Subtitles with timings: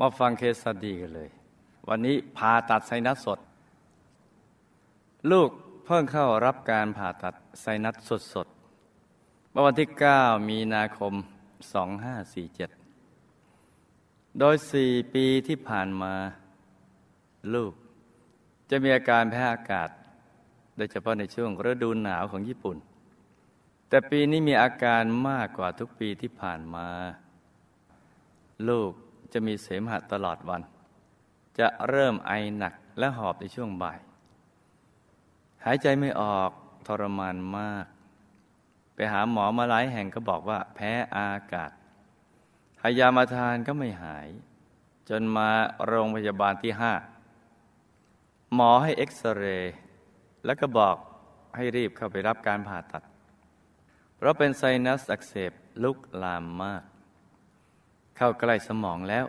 [0.00, 1.30] มาฟังเคสดีกันเลย
[1.88, 3.38] วันนี้ผ่าตัดไซนัสสด
[5.30, 5.50] ลูก
[5.84, 8.46] เพิ่งเข้ารับการผ่าตัดไซนัสสดสด
[9.50, 9.88] เมื่อวันที่
[10.18, 11.12] 9 มีนาคม
[13.56, 16.14] 2547 โดย 4 ปีที่ผ่านมา
[17.54, 17.72] ลูก
[18.70, 19.88] จะมีอาการแพ้อากาศ
[20.76, 22.76] โดยเฉพาะในช่วงฤดูหนาวของญี่ปุ่น
[23.88, 26.88] แต่ปีนี้มีอาการมากกว่าทุกปีที่ผ่านมา
[28.68, 28.92] ลูก
[29.32, 30.62] จะมีเสมหะตลอดวัน
[31.58, 33.98] จะเริ่มไอหนักและหอบในช่วงบ่าย
[35.64, 36.50] หายใจไม่ออก
[36.86, 37.86] ทรมานมาก
[38.94, 41.70] ไปหาหมอมาหลายแห่งก็บอกว่าแพ้อากาศ
[42.82, 44.28] หายามาทานก็ไม่หาย
[45.08, 45.48] จนมา
[45.86, 46.92] โรงพยาบาลที่ห้า
[48.54, 49.74] หมอให้เอ็กซเรย์
[50.44, 50.96] แล้วก็บอก
[51.56, 53.04] ให้รีบเข้าไปรับการผ่าตัด
[54.16, 56.82] เพราะเป็นไซนัสอักเสบลุกลามมาก
[58.16, 59.24] เข้าใกล้สมองแล้ว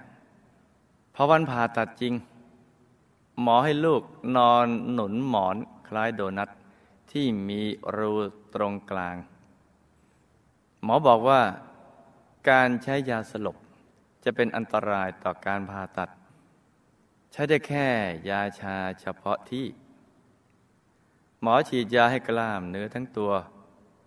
[1.16, 2.14] พอวันผ่าตัดจริง
[3.42, 4.02] หมอให้ลูก
[4.38, 5.56] นอนหนุนหมอน
[5.88, 6.50] คล้ายโดนัท
[7.12, 7.62] ที่มี
[7.98, 8.14] รู
[8.54, 9.16] ตรงกลาง
[10.84, 11.42] หมอบอกว่า
[12.50, 13.58] การใช้ยาสลบ
[14.24, 16.10] จะเป็นอันตรายต่อการผ่าตัด
[17.32, 17.88] ใช้ได้แค่
[18.30, 19.66] ยาชาเฉพาะที่
[21.42, 23.32] หมอฉีดยาให้กล้ามเนื้อทั้งตัว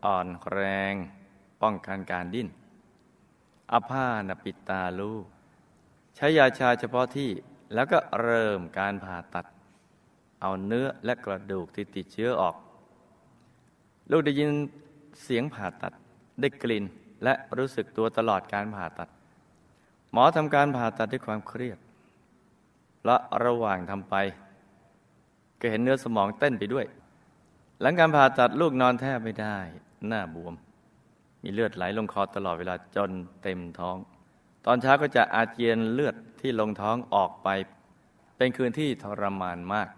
[0.05, 0.61] อ่อนแร
[0.92, 0.95] ง
[1.62, 2.48] ป้องกันการดิ้น
[3.72, 5.24] อาผ้านปิดตาลูก
[6.16, 7.30] ใช้ยาชาเฉพาะที่
[7.74, 9.46] แล้วก็เริ่มการผ่าตัด
[10.40, 12.54] เอาเนื้อและกระดูกที่ติดเชื้อออก
[14.10, 14.50] ลูกได้ยิน
[15.22, 15.92] เสียงผ่าตัด
[16.40, 16.84] ได้กลิ่น
[17.24, 19.08] และรู้สึกตัวตลอดการผ่าตัด
[20.12, 21.78] หมอทำการผ่าตัดด้วยความเครียด
[23.05, 24.14] และระหว่างทำไป
[25.60, 26.86] ก็เห็นเนื้อสมองเต้นไปด้วย
[27.80, 29.56] หลังการผ่าตัดลูกนอนแทบไม่ได้
[30.08, 30.55] หน้าบวม
[31.42, 33.11] มีเลือดไหลลงคอตลอดเวลาจน
[33.42, 33.96] เต็มท้อง
[34.67, 37.48] ตอนเช้าก็จะอาเจียนเลือดที่ลงท้องออกไป
[38.36, 39.89] เป็นคืนที่ทรมานมาก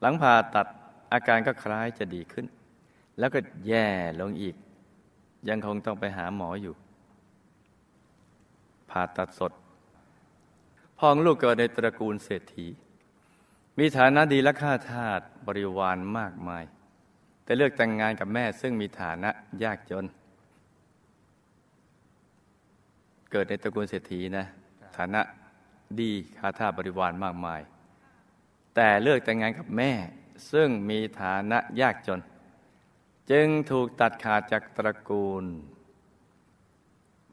[0.00, 0.66] หลังผ่าตัด
[1.12, 2.46] อาการก็คล้ายจะดีขึ้น
[3.18, 3.88] แล้วก็แย่
[4.20, 4.56] ลงอีก
[5.48, 6.74] ยังคงต้องไปหาหมออยู่
[8.90, 9.52] ผ่าตัดสด
[10.98, 12.66] พองลูกเกิดในตระกูลเศรษฐี
[13.78, 16.64] มีฐานะดีและค่าทาสบริวารมากมาย
[17.44, 19.30] แต่เลือกแต่งงานกับแม่ซึ่งมีฐานะ
[19.64, 20.04] ยากจน
[23.30, 24.46] เกิดในตระกูลเศรษฐีนะ
[24.96, 25.20] ฐานะ
[26.00, 27.60] ดีคาทาบริวารมากมาย
[28.74, 29.92] แต่เลือกแต่งงานกับแม่
[30.52, 32.20] ซึ่งมีฐานะยากจน
[33.30, 35.44] จึงถูกตัดขาดจากตระกูล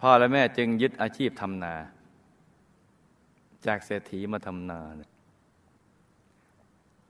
[0.02, 1.76] พ่อและแม่จึงยึดอาชีพทำนา
[3.66, 4.82] จากเศรษฐีมาทำนา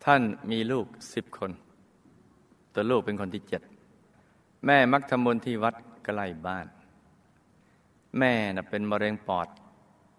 [0.06, 1.52] ท่านมีลูกสิบคน
[2.74, 3.62] ตัวลูกเป็นคนที่เจ็ด
[4.66, 6.66] แม่มักทำบุญที่วัดใกล้บ้าน
[8.18, 9.48] แม่นะเป็นมะเร็งปอด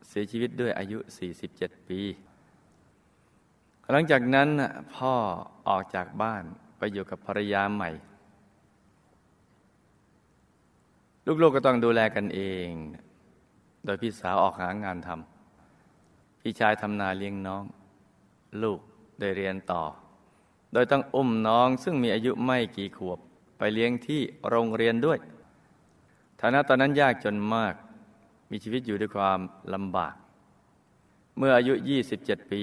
[0.09, 0.99] เสียชีวิตด้วยอายุ
[1.45, 2.01] 47 ปี
[3.91, 4.49] หลังจากนั้น
[4.95, 5.15] พ่อ
[5.69, 6.45] ออกจากบ้าน
[6.79, 7.91] ไปอยู่กับภรรยาใหม่
[11.27, 12.71] ลูกๆกก็ต้องดูแลกันเอง
[13.85, 17.65] โดยพี่สาวออกหางานทำพี่ชายทำนาเลี้ยงน้อง
[18.63, 18.81] ลูก
[19.21, 19.83] ได้เรียนต่อ
[20.73, 23.19] โดยต้องอุ้มน้องซึ่งมีอายุไม่กี่ขวบ
[23.59, 25.19] ไปเลี้ยงที่โรงเรียนด้วย
[26.41, 27.75] ฐานะตอนนั้นยากจนมาก
[28.51, 29.39] มีชีวิตอยู่ด้วยความ
[29.75, 30.15] ลำบาก
[31.39, 31.75] เมื่ออายุ
[32.13, 32.63] 27 ปี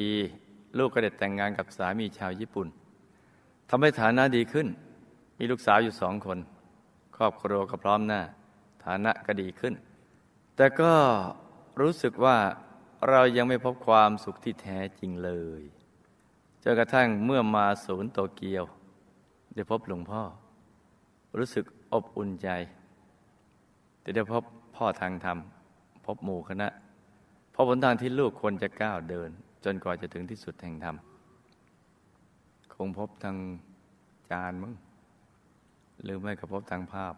[0.77, 2.67] ลูกก็ได้แต่งงานกับสามีชาวญี่ปุ่น
[3.69, 4.67] ทำให้ฐานะดีขึ้น
[5.39, 6.39] มีลูกสาวอยู่สองคน
[7.15, 8.21] ครอบครัวก็พร้อมหน้า
[8.85, 9.73] ฐานะก็ดีขึ้น
[10.55, 10.93] แต่ก็
[11.81, 12.37] รู้สึกว่า
[13.09, 15.31] เรายังไม่พบความสุขที่แท้จริงเล
[15.61, 15.63] ย
[16.63, 18.63] จนกระทั่งเมื่อมาศูนย์โตเกียว
[19.55, 20.21] ได้พบหลวงพ่อ
[21.37, 22.49] รู้สึกอบอุ่นใจ
[24.01, 24.43] แต่ได้พบ
[24.75, 25.37] พ่อทางธรรม
[26.15, 26.67] บหมู่คณะ
[27.51, 29.29] เพบผลทางที่ลูกควรจะก้าวเดิน
[29.65, 30.95] จนกว่าจะถึงที่สุดแห่งธรรม
[32.73, 33.37] คงพบทาง
[34.29, 34.73] จานมั้ง
[36.03, 37.13] หรือไม่ก็พบทางภาพ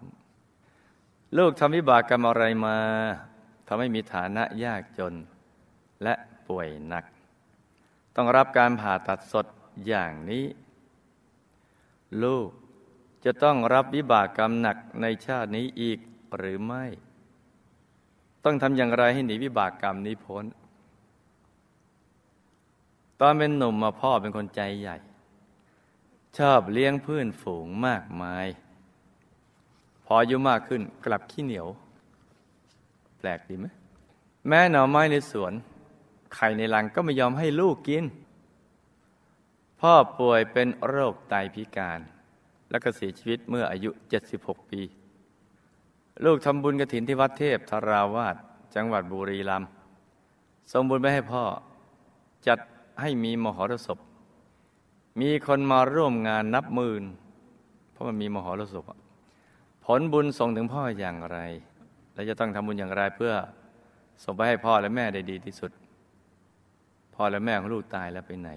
[1.37, 2.77] ลูกทำวิบากกรรมอะไรมา
[3.67, 5.13] ทำให้มีฐานะยากจน
[6.03, 6.13] และ
[6.47, 7.05] ป่วยหนัก
[8.15, 9.45] ต้องรับการผ่าตัดสด
[9.87, 10.45] อย่างนี้
[12.23, 12.49] ลูก
[13.25, 15.99] จะต้องรับวิบากกรรมหนักในชาตินี้อีก
[16.37, 16.85] หรือไม่
[18.43, 20.45] ต้องทำอย่างไรให้หนีวิบากกรรมนี้พ้น
[23.19, 24.97] ตอนเป็นหนุ่มมาพ่อเป็นคนใจใหญ่
[26.37, 28.47] ชอบเลี้ยงเพื่อนฝูงมากมาย
[30.05, 31.67] พออายุมากขึ้นกลับขี้เหนียว
[33.17, 33.65] แปลกดีไหม
[34.47, 35.53] แม่หน่อไม้ในสวน
[36.35, 38.05] ไข่ในรังก็ไม่ยอมให้ลูกกิน
[39.79, 41.99] พ่อป่วยเป็นโรคไตพิการ
[42.69, 43.89] แล้วก็เสียชีวิตเมื่ออายุ
[44.29, 44.81] 76 ปี
[46.25, 48.35] ลูกทำบุญกระถินที่วัดเทพธาราวาส
[48.75, 49.69] จังหวัดบุรีรัมย์
[50.71, 51.43] ส่งบุญไปให้พ่อ
[52.47, 52.59] จัด
[53.01, 53.97] ให้มีมหรสพ
[55.21, 57.03] มีคนมาร่วมงานนับหมื่น
[57.91, 58.83] เพราะมันมีมหรสพ
[59.85, 61.39] ผลบุญส่งถึงพ่ออย่างไร
[62.13, 63.33] และจะต้องทำบุญอย่างไรเพื่อ
[64.23, 65.71] ส่งไปให้พ่อและแม่ได้ดีที่สุด
[67.15, 68.49] พ่อและแม่ของลูกตายแล้วไปไหน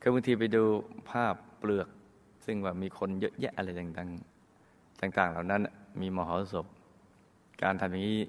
[0.00, 0.64] คือบางทีไปดู
[1.10, 1.88] ภาพเปลือก
[2.44, 5.62] ซึ่งว่ามีคนเยอะแยะอะไรต่างๆ ต่าง ๆ เหล่านั้น
[6.00, 6.66] มีมหรสพ
[7.62, 8.20] การทำอย่างนี้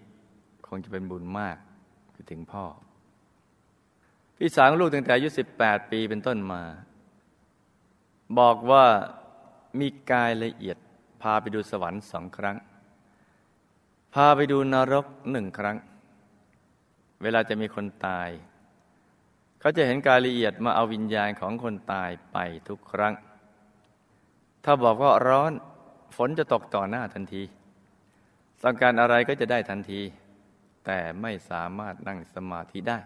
[0.68, 1.58] คงจะเป็นบุญมาก
[2.14, 2.66] คือถึงพ่อ
[4.38, 6.62] พี่สาวลูกตั้งแต่อายุสิบแปดปีเป็นต้นมา
[8.40, 8.86] บอกว่า
[9.80, 10.78] มีกายละเอียด
[11.22, 12.58] พาไปดูสวรรค์สองครั้ง
[14.14, 15.78] พาไปดูนรกหนึ่งครั้ง
[17.22, 18.30] เวลาจะมีคนตาย
[19.60, 22.38] เขาจะเห็นกายละเอียดมาเอาวิญญาณของคนตายไป
[22.68, 23.14] ทุกครั้ง
[24.64, 25.52] ถ้าบอกว่าร้อน
[26.16, 27.44] ฝนจะตกต่อหน้าทันที
[28.64, 30.02] ต้องการอะไรก็จะได้ทันที
[30.86, 33.00] แต่ไม่สามารถนั่งสมาธิได้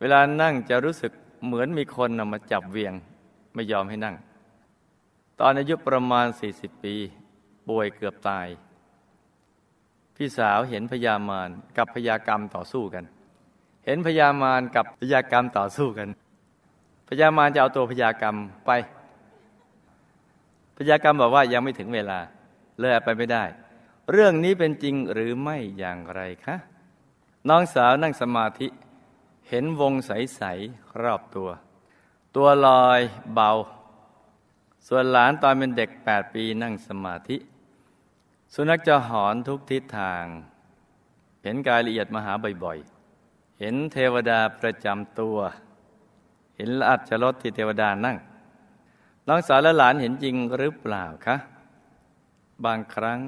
[0.00, 1.12] เวลานั่งจะรู้สึก
[1.44, 2.94] เหมือนมีคนนำมาจับเวียง
[3.54, 4.16] ไม่ยอมให้นั่ง
[5.40, 6.26] ตอนอายุประมาณ
[6.56, 6.94] 40 ปี
[7.68, 8.46] ป่วยเกือบตาย
[10.16, 13.04] พี่สาวเห็นพยามารกับพยากรรมต่อสู้กัน
[13.84, 16.08] เห็นพยามารกับพยากรรมต่อสู้กัน
[17.08, 18.36] พยามารจะเอาตัวพยากรรม
[18.66, 18.70] ไป
[20.76, 22.18] พยากรรมบอกว่ายังไม่ถึงเวลา
[22.78, 23.44] เลยไปไม่ได้
[24.12, 26.56] เรื่องนี้เป็นจริงหรือไม่อย่างไรคะ
[27.48, 28.68] น้องสาวนั่งสมาธิ
[29.48, 31.50] เห็นวงใสๆรอบตัว
[32.36, 33.00] ตัวลอย
[33.34, 33.50] เบา
[34.88, 37.36] ส่วนหลานตอนเป็นเด็กแปดปีนั่งสมาธิ
[38.54, 40.24] สุนัขจะหอนทุกทิศทาง
[41.42, 42.32] เห็นกายละเอียดมหา
[42.64, 45.36] บ่อยๆ เห็นเทวดาประจำตัว
[46.56, 48.16] เห็นอัจรถที่เทวดานั่ง
[49.28, 51.36] น้องสาวและหลานเห็นจริงหรือเปล่าคะ
[52.64, 53.18] บางครั้ง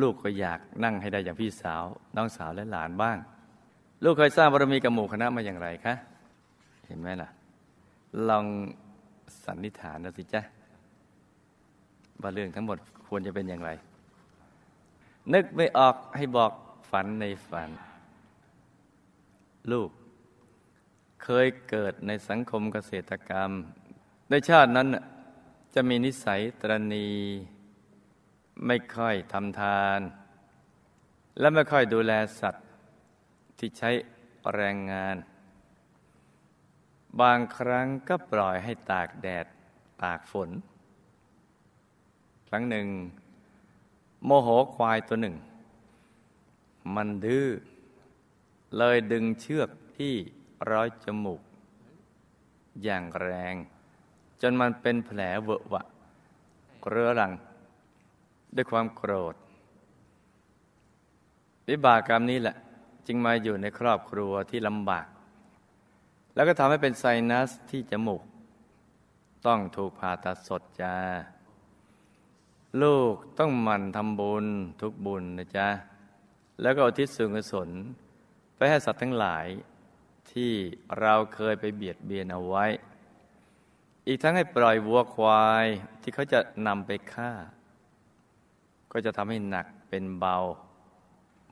[0.00, 1.84] ลูกก็อยากนั่งให้ได้อย่างพี่สาว
[2.16, 3.16] น้องสาวและหลานบ้าง
[4.04, 5.94] ลูกเคยสร้างบารมีกับหมู่คณะมาอย่างไรคะ
[6.86, 7.28] เห็นไหมล่ะ
[8.28, 8.46] ลอง
[9.44, 10.42] สันนิษฐานดูสิจ๊ะ
[12.22, 13.70] ว่าเรื่องทั้งหมดควรจะเป็นอย่างไร
[15.34, 16.52] นึกไม่ออกให้บอก
[16.90, 17.70] ฝันในฝัน
[19.72, 19.90] ลูก
[21.24, 23.50] เคยเกิดในสังคมเกษตรกรรม
[24.30, 24.88] ในชาตินั้น
[25.74, 27.08] จะมีนิสัยตรณี
[28.66, 30.00] ไม่ค่อยทำทาน
[31.38, 32.66] และไม่ค่อยดูแลสัตว์
[33.58, 33.90] ที่ใช้
[34.54, 35.16] แรงงาน
[37.20, 39.46] บางครั้งก็ปล่อยให้ตากแดด
[40.02, 40.50] ตากฝน
[42.48, 42.86] ครั้งหนึ่ง
[44.24, 45.36] โมโหควายตัวหนึ่ง
[46.94, 47.48] มันดื้อ
[48.76, 50.14] เลยดึงเชือกที่
[50.70, 51.40] ร้อยจมูก
[52.82, 53.56] อย่างแรง
[54.42, 55.82] จนมันเป็นแผลเวอะวะ
[56.88, 57.32] เรื้อรัง
[58.54, 59.34] ด้วยความโกรธ
[61.68, 62.56] วิบากกรรมนี้แหละ
[63.06, 65.06] จึงมาอยู่ในครอบครัวที่ลำบาก
[66.34, 68.22] แล้วก็ทำให้เป็นไซนัสที่จมูก
[69.46, 70.94] ต้องถูกผ่าตัดสดจ้า
[72.82, 74.46] ลูกต้องหมั่นทำบุญ
[74.80, 75.68] ทุกบุญนะจ๊ะ
[76.62, 77.68] แล้วก็อุทิศส่วนกุศล
[78.56, 79.46] ไปให้สัตว์ทั้งหลาย
[80.32, 80.52] ที่
[81.00, 82.66] เราเคยไปเบียดเบียนเอาไว้
[84.06, 85.66] อีกทั้งให้ปล่อยวัวควาย
[86.02, 87.32] ที่เขาจะนำไปฆ่า
[88.92, 90.36] ก็จะทำให้หนักเป็นเบา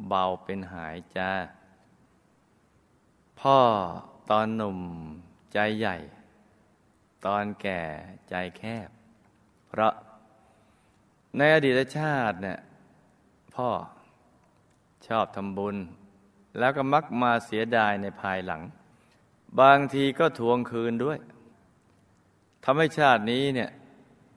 [0.09, 1.31] เบาเป็นหายจ้า
[3.41, 3.59] พ่อ
[4.31, 4.79] ตอนหนุ่ม
[5.53, 5.97] ใจใหญ่
[7.27, 7.81] ตอนแก่
[8.29, 8.89] ใจแคบ
[9.69, 9.93] เพราะ
[11.37, 12.59] ในอดีตชาติเนี่ย
[13.55, 13.69] พ่อ
[15.07, 15.77] ชอบทำบุญ
[16.59, 18.63] แล้วก็มักมาเสียดายในภายหลัง
[19.61, 21.19] บางทีก็ทวงคืนด้วย
[22.65, 23.71] ทำให้ชาตินี้เนี่ย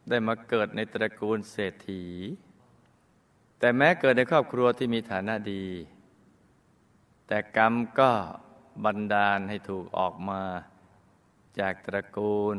[0.10, 2.06] ได้มาเกิดในตระกูลเศรษฐี
[3.60, 5.66] แต่แม้เกิดในครอบครัวที่มีฐานะดี
[7.28, 8.12] แต่กรรมก็
[8.86, 10.44] บันดาลให้ถูกออกมา
[11.60, 12.58] จากตระกูล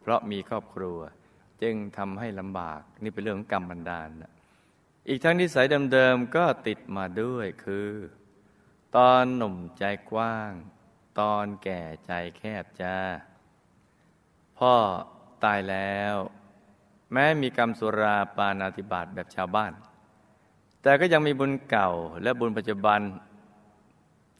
[0.00, 0.98] เพราะมีครอบครัว
[1.62, 4.08] จึงทำให้ลำบากนี่เป็นเรื่องของกรรมบันดาล
[5.08, 7.90] อีกทั้งนิสัยเดิมๆก็ติดมาด้วยคือ
[8.96, 10.52] ตอนหนุ่มใจกว้าง
[11.20, 12.96] ตอนแก่ใจแคบจ้า
[14.58, 14.74] พ่อ
[15.44, 16.14] ตายแล้ว
[17.12, 19.72] แม้มีกรรมสุราปานาติบาตแบบชาวบ้าน
[20.82, 21.90] แต่ก็ยังมีบุญเก่า
[22.22, 23.00] และบุญปัจจุบัน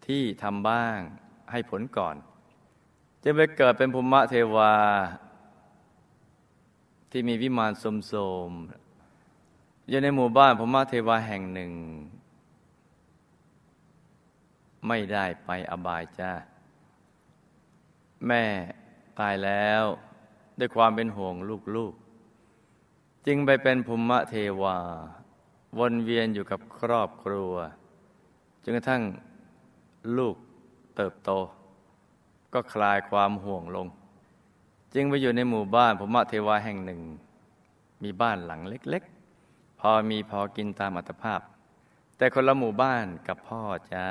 [0.07, 0.99] ที่ทำบ้าง
[1.53, 2.17] ให้ผลก่อน
[3.23, 4.75] จะไปเกิดเป็นภูมิเทวา
[7.11, 8.15] ที่มีวิมานสมโส
[8.49, 8.51] ม
[9.89, 11.73] อยู่ในหมู่บ้านภูมิเทวาแห่งหนึ่ง
[14.89, 16.33] ไม่ได้ไปอบายจ้า
[18.27, 18.45] แม่
[19.21, 19.85] ตายแล้ว
[20.59, 21.35] ด้วยความเป็นห่วง
[21.77, 24.79] ลูกๆ จึงไปเป็นภูมิเทวา
[25.79, 27.55] วนเวียนอยู่กับครอบครัว
[28.63, 29.03] จนกระทั่ง
[30.19, 30.37] ลูก
[30.97, 31.31] เติบโต
[32.55, 33.87] ก็คลายความห่วงลง
[34.95, 37.01] จึงไปอยู่ในหมู่บ้านภูมิเทวาแห่งหนึ่ง
[38.03, 41.41] มีบ้านหลังเล็กๆ พอมีพอกินตามอัตภาพ
[42.17, 44.09] แต่คนละหมู่บ้านกับพ่อจ้า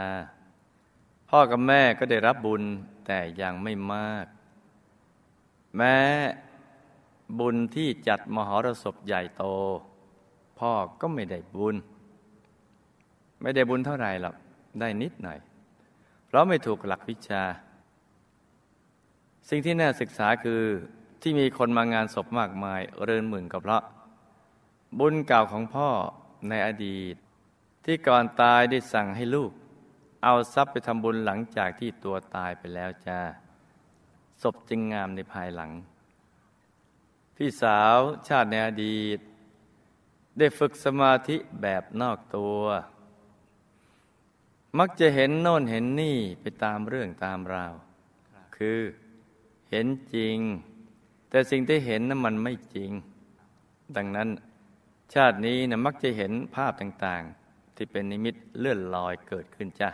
[1.30, 2.64] พ่อกับแม่ก็ได้รับบุญ
[3.06, 4.26] แต่ยังไม่มาก
[5.78, 5.96] แม้
[7.40, 9.44] บุญที่จัดมหรสพใหญ่โต
[10.60, 11.76] พ่อก็ไม่ได้บุญ
[13.42, 14.36] ไม่ได้บุญเท่าไหร่หรอก
[14.80, 15.40] ได้นิดหน่อย
[16.28, 17.44] เพราะไม่ถูกหลักวิชา
[19.50, 20.62] สิ่งที่น่าศึกษาคือ
[21.22, 23.84] ที่มีคนมางานศพมากมาย เรินหมื่นก็เพราะ
[25.00, 25.90] บุญเก่าของพ่อ
[26.50, 27.16] ในอดีต
[27.86, 29.52] ที่ก่อนตายได้สั่งให้ลูก
[30.24, 33.20] เอาทรัพย์ไปทำบุญหลังจากที่ตัวตายไปแล้วจ้า
[34.44, 35.72] ศพจึงงามในภายหลัง
[37.36, 37.98] พี่สาว
[38.28, 39.20] ชาติในอดีต
[40.38, 42.60] ได้ฝึกสมาธิแบบนอกตัว
[44.80, 47.74] มักจะเห็นโน่นเห็นนี่ไปตามเรื่องตามราว
[48.58, 48.80] คือ
[49.70, 50.38] เห็นจริง
[51.30, 52.92] แต่สิ่งที่เห็นนั้นมันไม่จริง
[53.96, 54.30] ดังนั้น
[55.14, 59.90] ชาตินี้นะมักจะเห็นภาพต่างๆ ที่เป็นนิมิตเลื่อนลอยเกิดขึ้นจ้ะ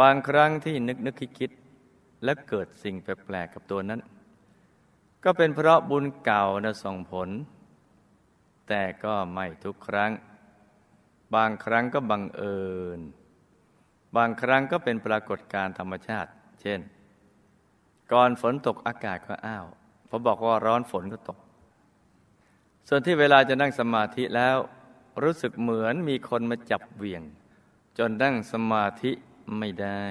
[0.00, 1.50] บางครั้งที่นึกนึกคิดคิด
[2.24, 4.00] และเกิดสิ่งแปลกๆกับตัวนั้น
[5.24, 7.28] ก็เป็นเพราะบุญเก่านะส่งผล
[8.68, 10.12] แต่ก็ไม่ทุกครั้ง
[11.34, 12.62] บางครั้งก็บังเอิ
[12.98, 13.00] ญ
[14.16, 16.80] บางครั้งก็เป็นปรากฏการธรรมชาติ เช่น
[18.12, 19.66] ก่อนฝนตกอากาศก็อ้าว
[20.08, 21.38] พอบอกว่าร้อนฝนก็ตก
[22.88, 24.56] ส่วนที่เวลาจะนั่งสมาธิแล้ว
[25.22, 27.22] รู้สึกเหมือนมีคนมาจับเวียง
[27.98, 29.10] จนนั่งสมาธิ
[29.58, 30.04] ไม่ได้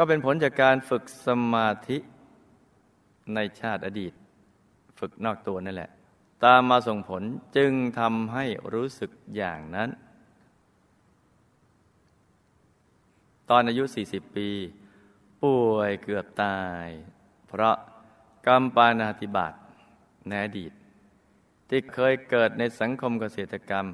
[0.00, 1.98] ก็เป็นผลจากการฝึกสมาธิ
[3.34, 4.12] ในชาติอดีต
[4.98, 5.90] ฝึกนอกตัวนั่นแหละ
[6.44, 7.22] ตามมาส่งผล
[7.56, 9.88] จึงทำให้รู้สึกอย่างนั้น
[13.50, 14.48] ตอนอายุ 40 ปี
[15.42, 16.86] ป่วยเกือบตาย
[17.48, 17.76] เพราะ
[18.46, 19.52] กรรมปานาธิบาต
[20.28, 20.72] ในอดีต
[21.68, 23.86] ที่เคยเกิดในสังคมเกษตรกรรม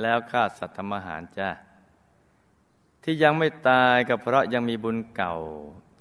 [0.00, 1.50] แล้วฆ่าสัตว์ทำอาหารจ้า
[3.02, 5.36] ที่ยังไม่ตายก็เพราะยังมีบุญเก่า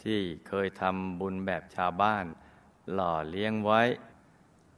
[0.03, 2.25] ที่เคยทำบุญแบบชาวบ้าน
[2.93, 3.81] หล่อเลี้ยงไว้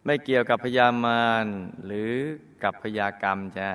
[0.05, 1.45] ไม่เกี่ยวกับพยามาร
[1.85, 2.11] หรือ
[2.63, 3.69] กับพยากรรมจ้ะ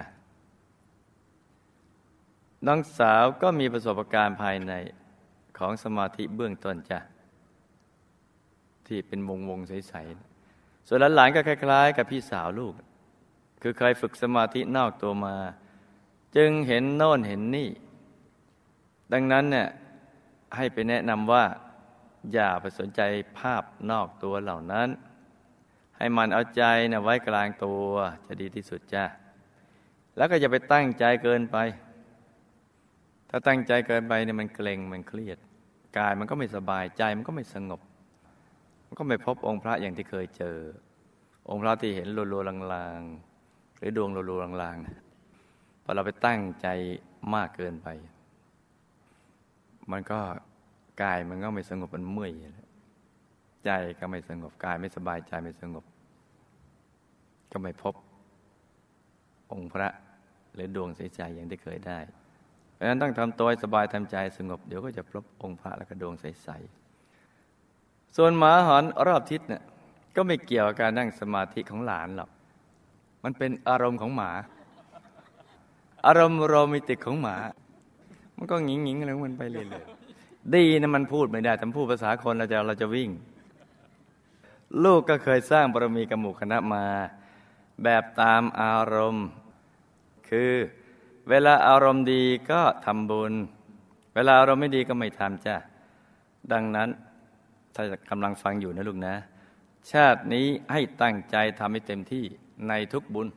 [2.67, 4.73] น้องสาวก็มีประสบการณ์ภายใน
[5.59, 7.01] ของสมาธิเบื้องต้นจ้ะ
[8.87, 12.75] ที่เป็นวงวงใสๆส่วนหลานๆก็คล้าย ๆ กับพี่สาวลูก
[13.63, 15.37] คือเคยฝึกสมาธินอกตัวมา
[16.37, 17.69] จึงเห็นโน่นเห็นนี่
[19.13, 19.69] ดังนั้นเนี่ย
[20.57, 21.45] ให้ไปแนะนำว่า
[22.33, 23.01] อย่าไปสนใจ
[23.39, 24.89] ภาพนอกตัวเหล่านั้น
[25.99, 26.63] ให้มันเอาใจ
[26.93, 27.85] นะไว้กลางตัว
[28.27, 29.05] จะดีที่สุดจ้า
[30.17, 31.57] แล้วก็อย่าไปตั้งใจเกินไป
[33.31, 35.39] ถ้าตั้งใจเกินไปเนี่ยมันเกร็งมันเครียด
[35.99, 37.81] กายมันก็ไม่สบายใจมันก็ไม่สงบ
[38.87, 40.57] มันก็ไม่พบองค์พระอย่างที่เคยเจอ
[41.49, 46.69] องค์พระที่เห็นรัวๆลางๆหรือดวงรัวๆลางๆพอเราไปตั้งใจ
[47.35, 47.89] มากเกินไป
[49.93, 50.21] มันก็
[51.03, 52.33] กายมันก็ไม่สงบมันเมื่อย
[53.65, 55.85] ใจก็ไม่สงบกายไม่สบายใจไม่สงบ
[57.53, 57.95] ก็ไม่พบ
[59.53, 59.89] องค์พระ
[60.55, 61.99] หรือดวงใสๆอย่างที่เคยได้
[62.73, 69.63] เพราะฉะนั้นต้องทำตัวสบายทำใจสงบเดี๋ยวก็จะพบองค์พระแล้วก็ดวงใสๆส่วนหมาหอนรอบทิศเนี่ย
[70.17, 72.31] ก็ไม่เกี่ยวกับการนั่งสมาธิของหลานหรอก
[73.25, 74.31] มันเป็นอารมณ์ของหมา
[76.07, 77.37] อารมณ์โรมนติกของหมา
[78.39, 83.11] มันก็หงิงหงิงอะไรมันไปเรื่อยๆดีนะมันพูดไม่ได้แต่พูดภาษาคนเราจะเราจะวิ่ง
[84.85, 86.85] ลูกก็เคยสร้างบารมีกับหมู่คณะมา
[87.85, 89.27] แบบตามอารมณ์
[90.29, 90.53] คือ
[91.29, 93.33] เวลาอารมณ์ดีก็ทำบุญ
[94.15, 95.57] เวลาอารมณ์ไม่ดีก็ไม่ทำจ้ะ
[96.53, 96.89] ดังนั้น
[97.75, 99.15] ถ้ากำลังฟังอยู่นะลูกนะ
[99.93, 102.25] ชาตินี้ให้ตั้งใจทำให้เต็มที่
[102.69, 103.29] ในทุกบุญ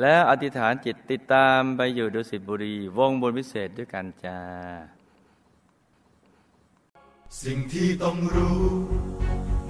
[0.00, 4.40] แล้วอธิษฐานจิตติดตามไปอยู่ดุสิตบุรี วงบนพิเศษด้วยกันจ้า
[7.42, 8.62] สิ่งที่ต้องรู้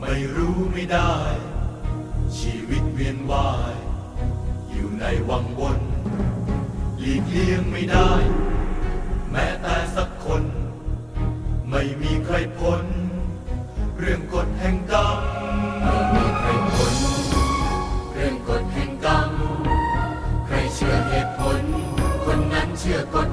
[0.01, 1.15] ไม่รู้ไม่ได้
[2.39, 3.75] ชีวิตเวียนวาย
[4.71, 5.81] อยู่ในวังวน
[6.99, 8.11] หลีกเลี่ยงไม่ได้
[9.31, 10.45] แม้แต่สักคน
[11.71, 12.83] ไม่มีใครพ้น
[13.99, 16.26] เรื่องกฎแห่งกรรม
[22.87, 23.26] Yeah.